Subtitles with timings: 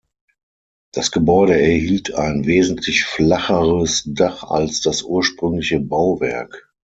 [0.93, 6.73] Das Gebäude erhielt ein wesentlich flacheres Dach als das ursprüngliche Bauwerk.